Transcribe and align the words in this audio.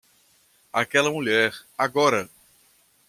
Aquela 0.73 1.11
mulher 1.11 1.53
agora 1.77 2.27